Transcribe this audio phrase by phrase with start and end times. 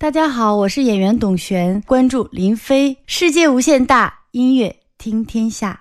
[0.00, 5.78] 大家好，我是演员董璇，关注林飞，世界无限大，音乐听天下。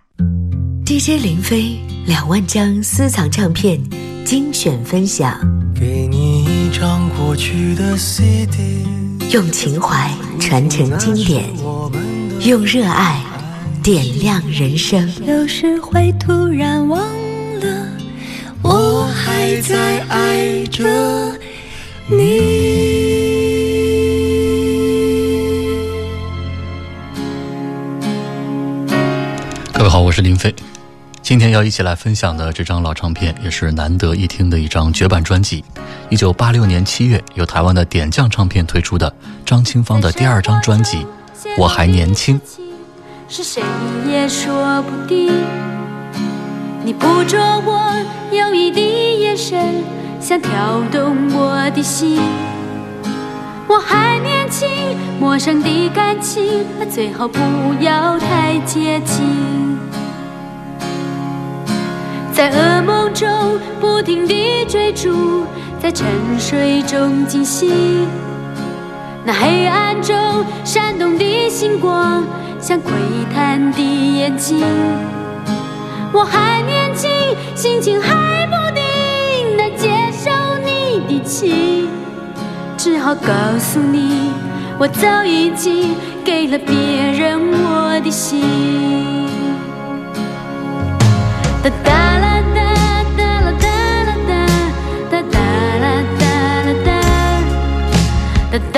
[0.86, 3.80] DJ 林飞两万张私藏唱片
[4.26, 5.40] 精选分享，
[5.74, 8.86] 给你一张过去的 CD，
[9.32, 11.46] 用情怀传承经典，
[12.46, 13.24] 用热爱
[13.82, 15.10] 点亮人生。
[15.26, 17.00] 有时会突然忘
[17.62, 17.88] 了，
[18.64, 20.84] 我还在爱着
[22.10, 22.79] 你。
[29.90, 30.54] 好，我是林飞。
[31.24, 35.64] 今天要一起来分享的这张老唱片，也是难得一听的一张绝版专辑。
[36.10, 39.12] 一九八六年七月，由台湾的点将唱片推出的
[39.44, 40.98] 张清芳的第二张专辑
[41.58, 42.40] 《我还年轻》。
[43.28, 43.64] 是谁
[44.08, 45.34] 也说不定。
[46.84, 47.92] 你捕捉我
[48.32, 49.84] 有一滴眼神，
[50.22, 52.22] 想跳动我的心。
[53.70, 54.68] 我还年轻，
[55.20, 57.40] 陌生的感情最好不
[57.80, 59.78] 要太接近。
[62.34, 63.30] 在噩梦中
[63.80, 65.46] 不停地追逐，
[65.80, 66.08] 在沉
[66.40, 68.08] 睡中惊醒。
[69.24, 70.16] 那黑暗中
[70.66, 72.24] 闪动的星光，
[72.60, 72.92] 像窥
[73.36, 73.80] 探的
[74.18, 74.66] 眼睛。
[76.12, 77.08] 我还年轻，
[77.54, 80.32] 心情还不定，难接受
[80.66, 81.88] 你的情，
[82.82, 83.28] 只好告
[83.60, 84.32] 诉你，
[84.80, 86.74] 我早已经给了别
[87.12, 88.42] 人我的心。
[91.62, 92.40] 哒哒啦。
[92.56, 92.64] 哒
[93.18, 93.68] 哒啦哒
[94.06, 94.32] 啦哒，
[95.12, 95.38] 哒哒
[95.82, 95.86] 啦
[96.20, 96.24] 哒
[96.64, 96.90] 啦哒，
[98.52, 98.78] 哒哒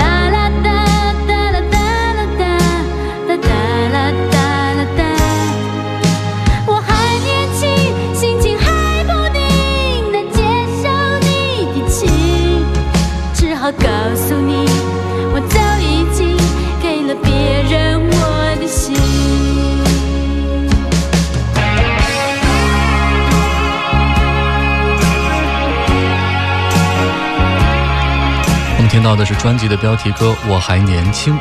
[29.02, 31.34] 听到的是专辑的标题歌《我还年轻》，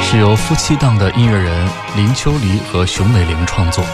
[0.00, 3.84] 是由夫妻档的音乐人林秋离和熊美玲创作。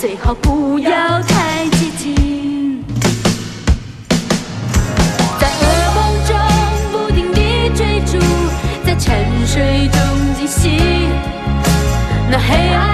[0.00, 2.84] 最好不要太接近。
[5.40, 6.30] 在噩梦中
[6.92, 8.16] 不停地追逐，
[8.86, 9.98] 在沉睡中
[10.36, 10.78] 惊醒。
[12.30, 12.87] 那黑暗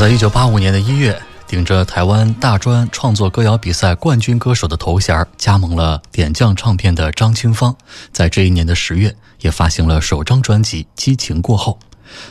[0.00, 7.76] 在一九八五年的一月，顶着台湾大专创作歌谣比赛冠军歌手的头衔，加盟了点将唱片的张清芳，
[8.10, 11.78] 在这一年的十月，也发行了首张专辑《激情过后》。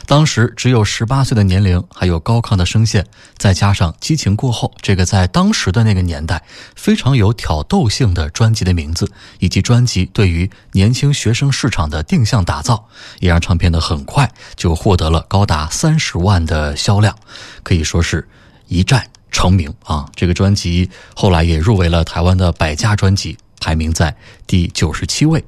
[0.06, 3.06] 当时只有十八岁的年龄，还有高亢的声线，
[3.36, 6.42] 再加上《激情过后》这个在当时的那个年代
[6.74, 12.88] 非常有挑逗性的专辑的名字，以及专辑对于年轻学生市场的定向打造，
[13.20, 17.16] 也让唱片呢很快就获得了高达三十万的销量，
[17.62, 18.28] 可以说是
[18.68, 20.06] 一战成名啊！
[20.16, 24.14] 这个专辑后来也入围了台湾的百家专辑，排名在
[24.46, 25.44] 第九十七位。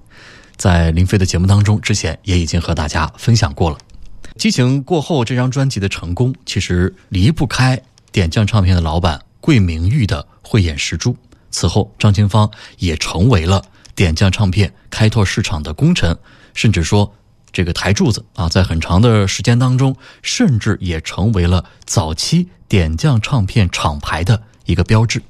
[0.56, 3.78] 在林飞的节目当中，之前也已经和大家分享过了。
[4.42, 7.80] 激情过后，这张专辑的成功其实离不开
[8.10, 11.16] 点将唱片的老板桂明玉的慧眼识珠。
[11.52, 16.18] 此后，张清芳也成为了点将唱片开拓市场的功臣，
[16.54, 17.14] 甚至说
[17.52, 25.22] 这个台柱子啊，在很长的时间当中，甚至也成为了早期点将唱片厂牌的一个标志。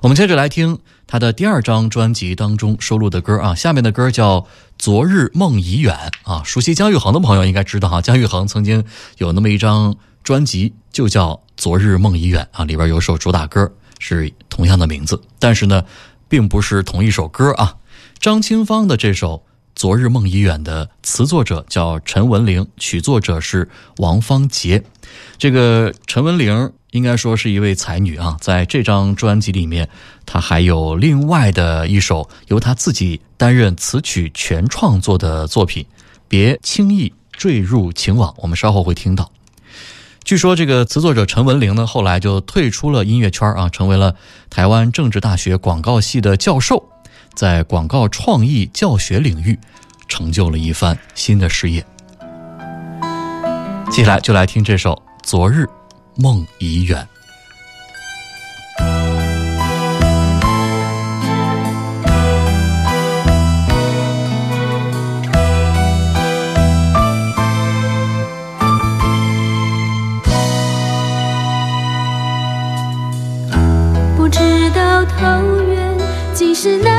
[0.00, 4.40] 我们接着来听他的第二张专辑当中收录的歌啊，下面的歌叫
[4.78, 5.94] 《昨日梦已远》
[6.32, 6.42] 啊。
[6.44, 8.84] 熟悉姜育恒的朋友应该知道哈，姜育恒曾经
[9.18, 15.84] 有那么一张专辑就叫《昨日梦已远》啊，里边有首主打歌是同样的名字，但是呢，
[16.28, 17.76] 并不是同一首歌啊。
[18.18, 19.36] 张清芳的这首
[19.74, 24.84] 《昨日梦已远》的词作者叫陈文玲，曲作者是王芳杰。
[25.36, 26.72] 这个陈文玲。
[26.92, 29.88] 应该说是一位才女啊，在这张专辑里面，
[30.24, 35.84] 她还有另外的一首由她自己担任词曲全创作的作品，
[36.28, 39.30] 《别轻易坠入情网》，我们稍后会听到。
[40.24, 44.14] 据说这个词作者陈文玲呢，后来就退出了音乐圈啊，成为了
[44.50, 46.88] 台湾政治大学广告系的教授，
[47.34, 49.58] 在广告创意教学领域
[50.08, 51.84] 成就了一番新的事业。
[53.90, 54.92] 接下来就来听这首
[55.22, 55.64] 《昨日》。
[56.20, 57.06] 梦已远，
[74.16, 75.96] 不知道桃源
[76.34, 76.97] 竟是那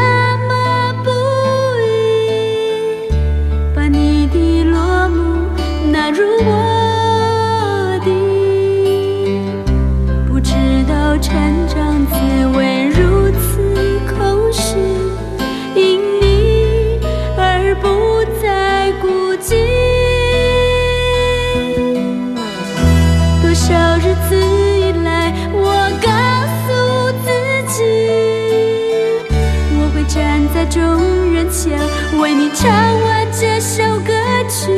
[31.39, 31.80] 人前
[32.19, 34.12] 为你唱完这首歌
[34.50, 34.74] 曲。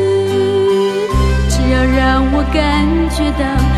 [1.50, 3.71] 只要让我感觉到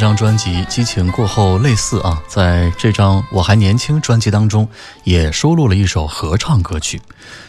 [0.00, 4.66] 张专辑《激情过后》类似啊，在这张《我还年轻》专辑当中
[5.04, 6.98] 也收录了一首合唱歌曲，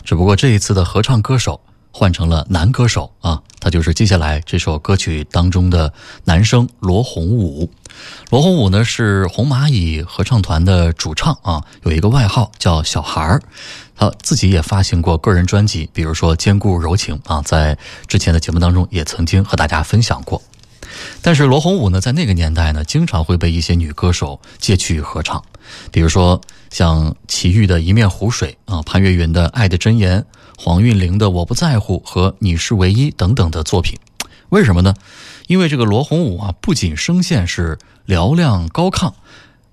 [0.03, 1.61] 只不过这一次的合唱歌手
[1.93, 5.93] 换成了男歌手啊，他就是接下来这首歌曲当中的
[6.25, 7.71] 男生罗洪武。
[8.29, 13.41] 罗洪武呢是红蚂蚁合唱团的主唱啊，有一个外号叫小孩儿，
[13.95, 17.77] 他自己也发行过个人专辑，比如说《坚固柔情》啊，在
[18.07, 20.41] 之前的节目当中也曾经和大家分享过。
[21.21, 25.43] 但是罗红武呢，在那个年代呢，经常会被一些女歌手借去合唱，
[25.91, 30.21] 比如说像齐豫的《一面湖水》啊，潘越云的《爱的箴言》，
[30.57, 33.99] 黄韵玲的《我不在乎》和《你是唯一》等等的作品。
[34.49, 34.95] 为什么呢？
[35.47, 39.13] 因为这个罗红武啊，不仅声线是嘹亮高亢，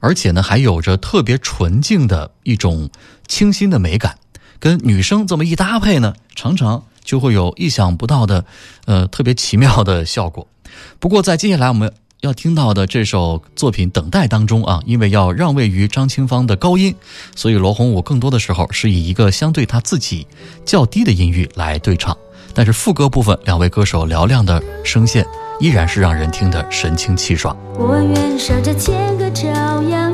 [0.00, 2.90] 而且呢，还有着特别纯净的一种
[3.26, 4.18] 清新的美感，
[4.60, 8.44] 跟女生这么一搭配呢，常常就会有意想不到的，
[8.84, 10.46] 呃，特别奇妙的效果。
[10.98, 16.94] 不过，在接下来我们要听到的这首作品《等待》当中啊，因为要让位于张清芳的高音，
[17.36, 20.26] 所以罗红武更多的时候是以一个相对他自己
[20.64, 22.16] 较低的音域来对唱。
[22.54, 25.24] 但是副歌部分，两位歌手嘹亮的声线
[25.60, 27.56] 依然是让人听得神清气爽。
[27.78, 29.46] 我愿守着千个朝
[29.82, 30.12] 阳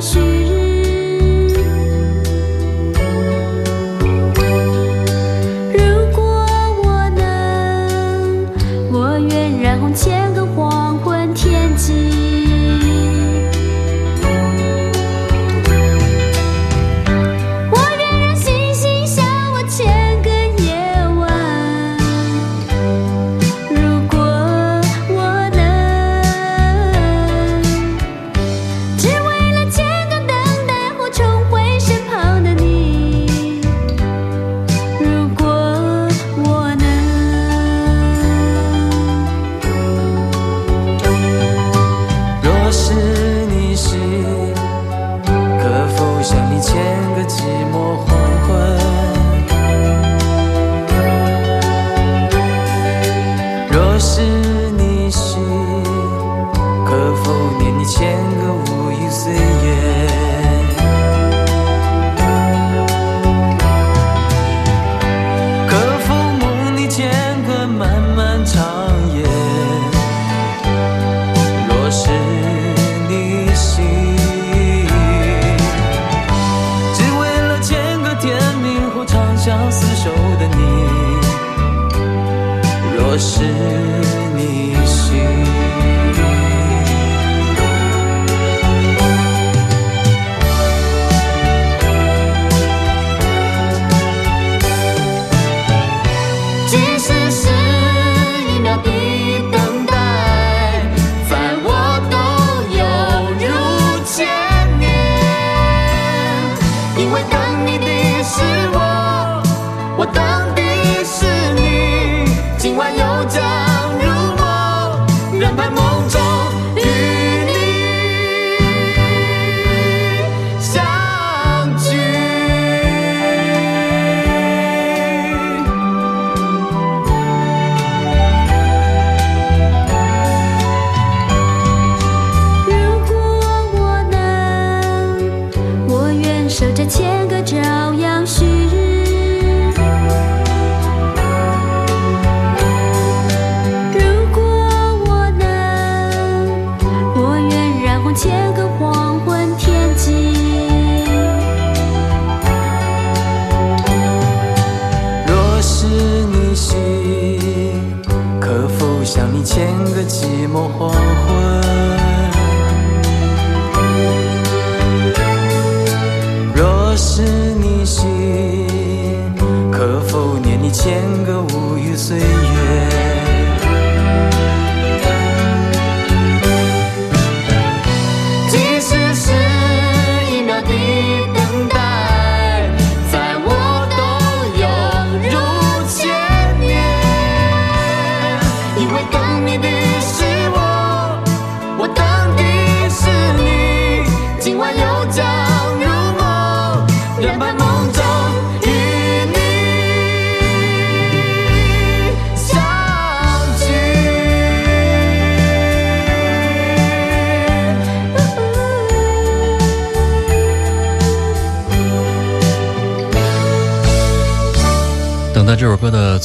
[96.75, 97.24] 只是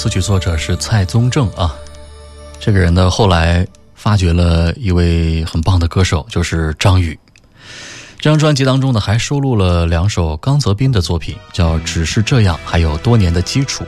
[0.00, 1.76] 词曲作者是蔡宗正啊，
[2.58, 7.18] 这个人呢后来发掘了一位很棒的歌手，就是张宇。
[8.18, 13.84] 这张专辑当中呢，还收录了两首刚泽斌的作品，叫《只是这样》，还有《多年的基础》。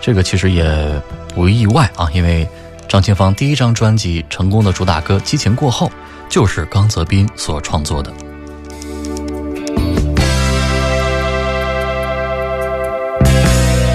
[0.00, 0.98] 这个其实也
[1.34, 2.48] 不意外啊，因为
[2.88, 5.86] 张清芳第一张专辑成功的主打歌《激情过后》
[6.30, 8.10] 就是刚泽斌所创作的。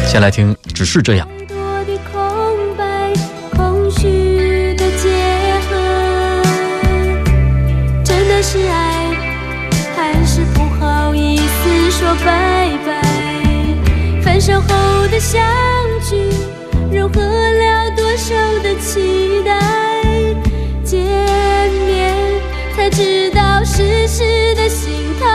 [0.07, 1.27] 先来听《只是这样》。
[8.41, 9.09] 是爱，
[9.95, 13.01] 还是不好意思说拜拜？
[14.21, 14.67] 分手后
[15.09, 15.41] 的相
[16.07, 16.29] 聚，
[16.95, 19.59] 融合了多少的期待？
[20.83, 21.01] 见
[21.85, 22.15] 面
[22.75, 25.27] 才知道世事的心疼，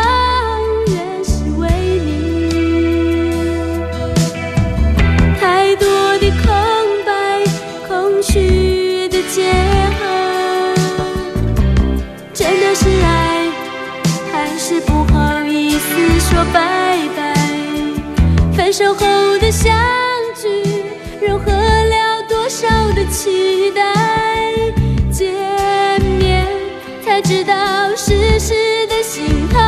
[18.83, 19.73] 分手后的相
[20.35, 20.49] 聚，
[21.25, 23.95] 融合了多少的期待？
[25.09, 26.45] 见面
[27.05, 29.61] 才知道世事的心疼，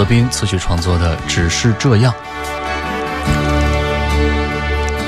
[0.00, 2.10] 泽斌词曲创作的《只是这样》。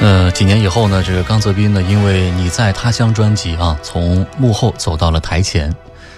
[0.02, 5.74] 呃，几年以后呢，这个刚泽斌呢，因为《你在他乡》专辑啊，从幕后走到了台前，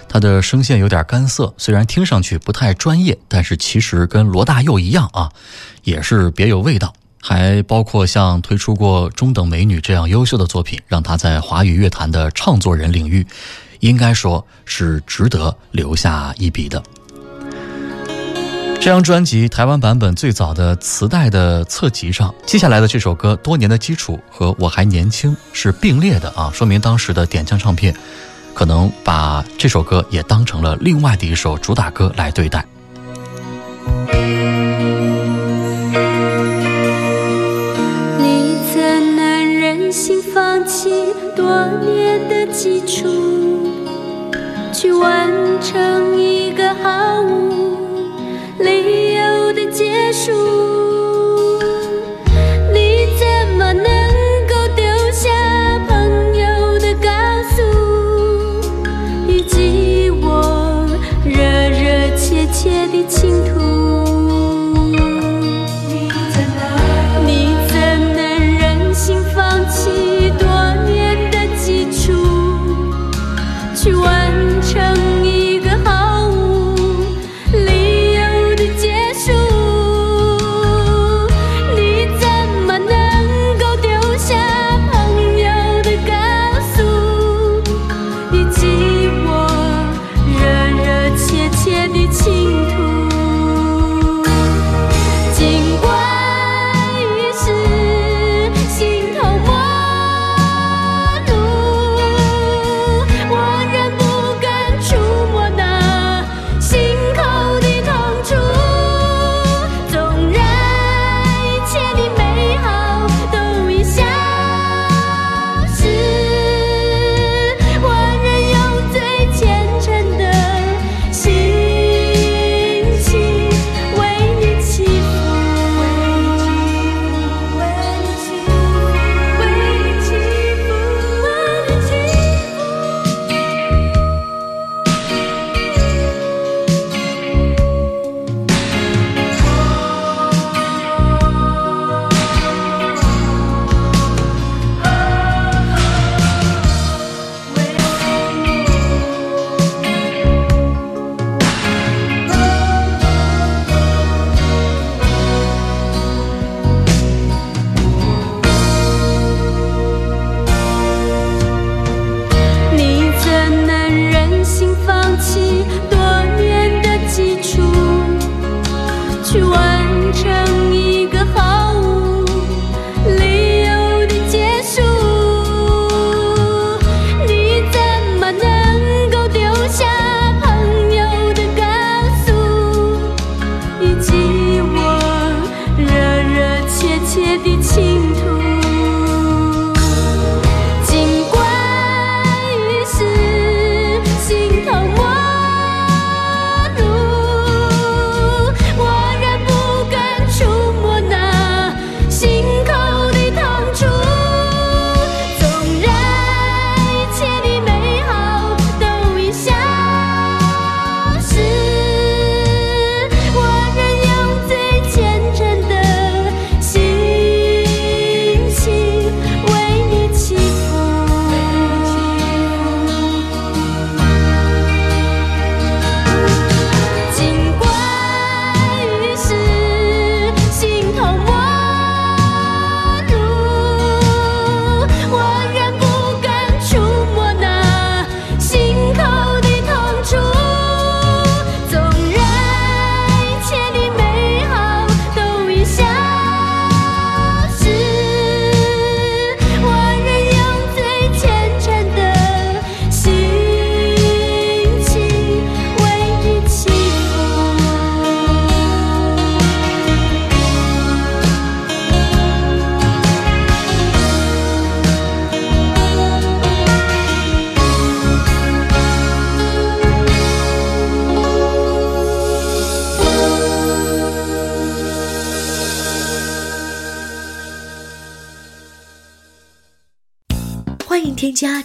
[0.09, 5.31] 他的声线有点干涩，虽然听上去不太专业，但是其实跟罗大佑一样啊，
[5.83, 6.93] 也是别有味道。
[7.21, 13.25] 还包括像推出过《中等美女》这样优秀的作品，让他在华语乐坛的唱作人领域，
[13.79, 16.83] 应该说是值得留下一笔的。
[18.77, 27.95] 这张专辑台湾版本最早的磁带的侧辑上，接下来的这首歌《多年的基础》和《我还年轻》是并列的啊，说明当时的点将唱片
[28.53, 32.63] 可能把这首歌也当成了另外的一首主打歌来对待。
[38.19, 40.91] 你怎能忍心放弃
[41.35, 43.67] 多年的基础，
[44.71, 45.27] 去完
[45.59, 46.44] 成一？
[50.15, 50.64] 输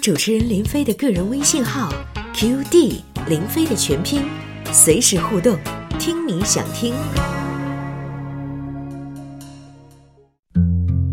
[0.00, 1.92] 主持人林飞的个人微信号
[2.34, 4.22] qd 林飞的全拼，
[4.72, 5.58] 随时互动，
[5.98, 6.94] 听你想听。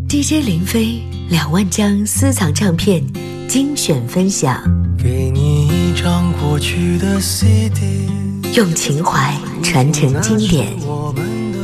[0.07, 3.03] DJ 林飞两万张私藏唱片
[3.49, 4.63] 精选分享，
[4.97, 8.07] 给你一张过去的 CD，
[8.55, 10.65] 用情怀传承经典，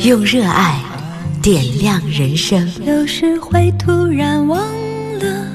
[0.06, 0.84] 用热爱
[1.42, 2.70] 点亮人生。
[2.86, 4.60] 有时会突然忘
[5.20, 5.53] 了。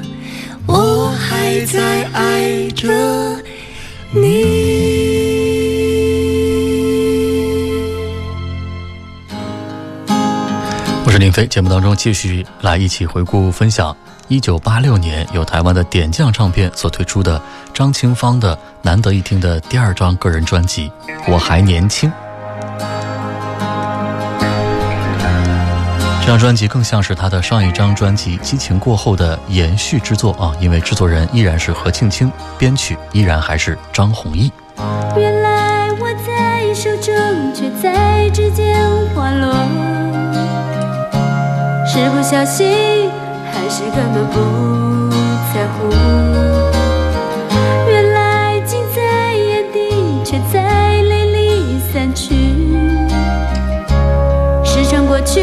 [0.68, 2.92] 我还在爱着
[4.11, 4.44] 你。
[11.07, 13.96] 我是林飞节目当中继续来一起回顾分享
[14.28, 17.40] 一九八六年由台湾的点将唱片所推出的
[17.72, 20.92] 张清芳的难得一听的第二张个人专辑
[21.26, 22.12] 我还年轻。
[26.29, 34.53] 这张专辑更像是他的上一张专辑《激情过后》的延续之作啊，因为制作人依然是何庆清，编曲依然还是张弘毅。
[35.17, 37.14] 原来我在手中，
[37.55, 38.79] 却在指尖
[39.14, 39.55] 滑落。
[41.87, 43.11] 是不小心，
[43.51, 45.09] 还是根本不
[45.55, 45.88] 在乎？
[47.88, 52.35] 原来近在眼底，却在泪里散去。
[54.62, 55.41] 时辰过去，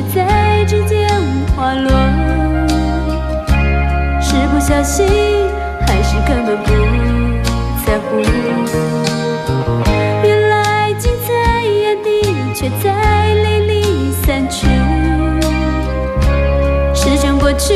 [0.00, 1.06] 却在指尖
[1.54, 1.90] 滑落。
[4.20, 5.06] 是不小心，
[5.86, 6.72] 还是根本不
[7.84, 8.18] 在乎？
[10.24, 14.66] 原来近在眼底，却在泪里散去。
[16.94, 17.74] 时间过去，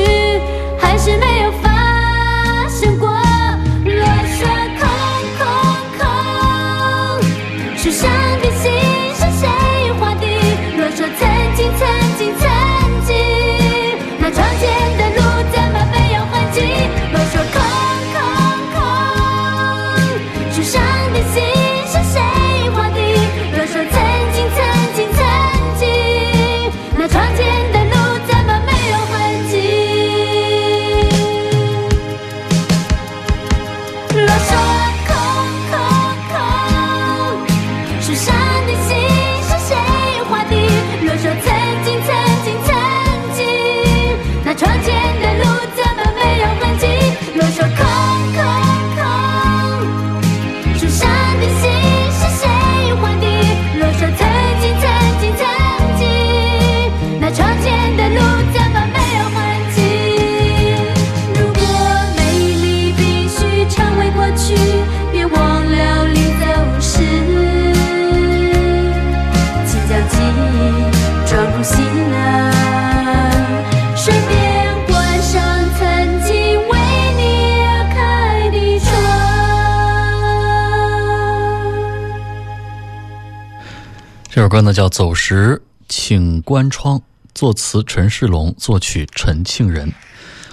[84.54, 86.96] 歌呢叫《走时请关窗》，
[87.34, 89.92] 作词陈世龙，作曲陈庆仁。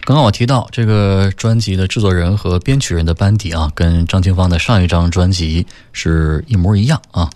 [0.06, 7.30] 刚刚我提到这个专辑的制作人和编曲人的班底啊，跟张清芳的上一张专辑是一模一样啊。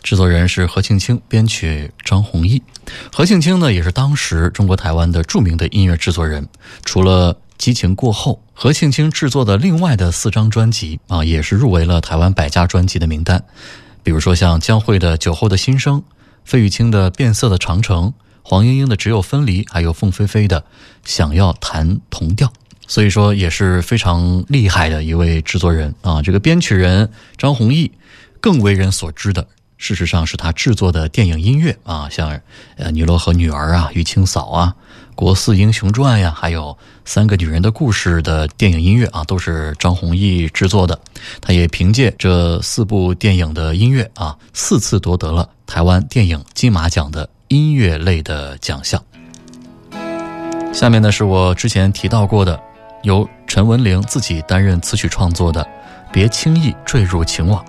[0.00, 2.62] 制作人是何庆清，编曲张弘毅。
[3.12, 6.46] 何庆清呢，也是当时中国台湾的著名的音乐制作人。
[6.84, 13.42] 除了《激情过后》，何庆清制作的另外的四张专辑啊，也是入围了台湾百家专辑的名单。
[14.08, 16.00] 比如说像江蕙的《酒后的心声》，
[16.42, 18.06] 费玉清的《变色的长城》，
[18.40, 20.60] 黄莺莺的《只有分离》，还有凤飞飞的
[21.04, 22.48] 《想要弹同调》。
[22.86, 26.22] 所以说也是非常厉害的一位制作人啊。
[26.22, 27.92] 这个编曲人张弘毅
[28.40, 32.30] 更为人所知的，事实上是他制作的电影音乐啊，像
[32.76, 34.74] 呃《尼罗河女儿》啊，《玉清嫂》啊，
[35.18, 36.66] 《国四英雄传》呀，还有
[37.04, 40.96] 《三个女人的故事》的电影音乐啊，都是张弘毅制作的。
[41.40, 49.02] 他也凭借这四部电影的音乐啊，四次夺得了台湾电影金马奖的音乐类的奖项。
[50.72, 52.56] 下面呢是我之前提到过的，
[53.02, 55.64] 由陈文玲自己担任词曲创作的
[56.12, 57.60] 《别轻易坠入情网》。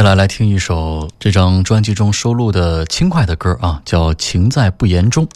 [0.00, 5.26] 接下来来听一首这张专辑中收录的轻快的歌啊，叫《情在不言中》。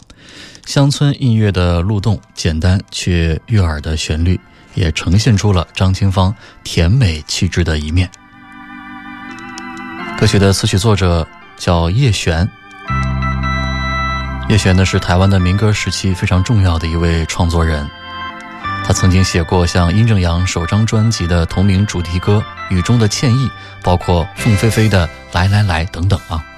[0.65, 4.39] 乡村音乐的路动，简单却悦耳的旋律，
[4.73, 8.09] 也呈现出了张清芳甜美气质的一面。
[10.17, 12.49] 歌曲的词曲作者叫叶璇，
[14.49, 17.87] 叶璇呢是台湾的民歌时期非常重要的一位创作人。
[18.87, 23.47] 他曾经写过像殷正阳首张专辑的同名主题歌《雨中的歉意》，
[23.81, 26.54] 包括凤飞飞的《来来来》等等啊。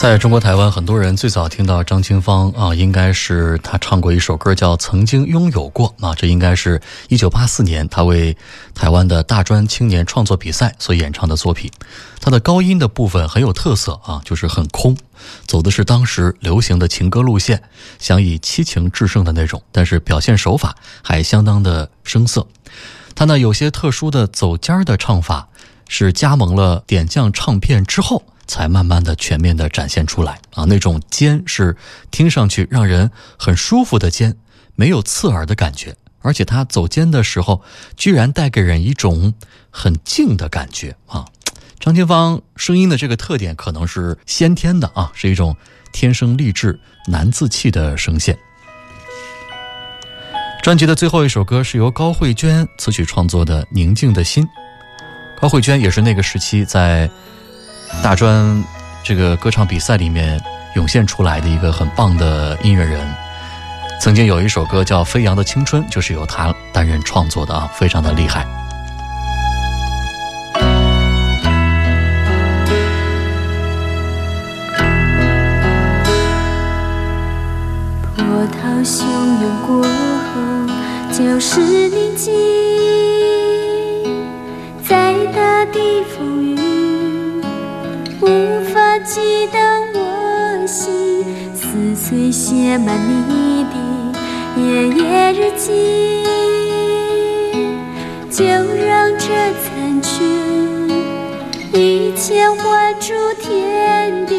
[0.00, 6.80] 在中国台湾，很多人最早听到张清芳啊，应该是他唱过一首歌叫《曾经拥有过》啊，这应该是
[7.10, 8.34] 一九八四年他为
[8.74, 11.70] 台湾的大专青年创作比赛所演唱的作品。
[12.18, 14.96] 他的高音的部分很有特色啊，就是很空，
[15.46, 17.62] 走的是当时流行的情歌路线，
[17.98, 22.46] 想以七情制胜的那种，但是表现手法还相当的生涩。
[23.14, 25.48] 他那有些特殊的走尖儿的唱法，
[25.88, 28.22] 是加盟了点将唱片之后。
[28.50, 31.76] 才慢慢的全面的展现出来啊，那种尖是
[32.10, 34.36] 听上去让人很舒服的尖，
[34.74, 37.62] 没有刺耳的感觉，而且他走尖的时候，
[37.96, 39.32] 居然带给人一种
[39.70, 41.24] 很静的感觉啊。
[41.78, 45.56] 张清芳声音的这个特点可能是先天的啊，是一种
[45.92, 48.36] 天生丽质难自弃的声线。
[50.60, 54.44] 专辑的最后一首歌是由高慧娟词曲创作的《宁静的心》，
[55.40, 57.08] 高慧娟也是那个时期在。
[58.02, 58.64] 大专
[59.02, 60.40] 这个歌唱比赛里面
[60.74, 63.00] 涌现出来的一个很棒的音乐人，
[64.00, 68.46] 曾经有一首歌叫《飞扬的青春》，就是由他担任创作的啊，非常的厉害。
[78.16, 79.04] 波涛汹
[79.40, 80.38] 涌过后，
[81.12, 81.60] 就是
[81.90, 82.32] 宁静，
[84.82, 86.39] 在大地风。
[88.22, 93.74] 无法激荡我心，撕碎写满你的
[94.60, 96.22] 夜夜日记，
[98.30, 99.24] 就让这
[99.62, 100.12] 残缺
[101.72, 104.34] 一切还诸天地，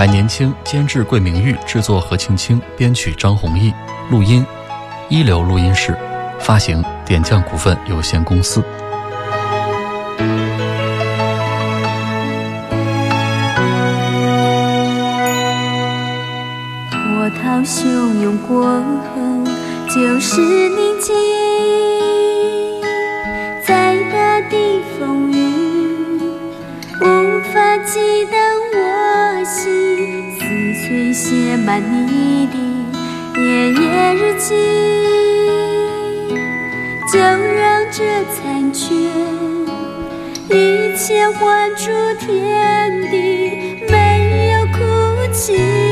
[0.00, 3.70] 还年轻》，监制桂明玉，制作何庆清，编曲张弘毅，
[4.08, 4.42] 录音
[5.10, 5.94] 一流录音室，
[6.40, 8.64] 发行点将股份有限公司。
[37.12, 38.94] 就让这残缺
[40.48, 41.90] 一切换出
[42.20, 44.78] 天地，没有哭
[45.32, 45.89] 泣。